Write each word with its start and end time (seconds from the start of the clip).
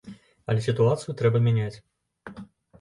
Але 0.53 0.63
сітуацыю 0.67 1.15
трэба 1.21 1.43
мяняць. 1.51 1.77